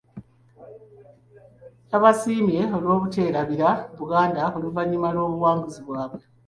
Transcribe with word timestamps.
Yabasiimye 1.91 2.63
olw'obuteerabira 2.75 3.69
Buganda 3.97 4.43
oluvannyuma 4.57 5.07
lw'obuwanguzi 5.15 5.79
bwabwe. 5.87 6.23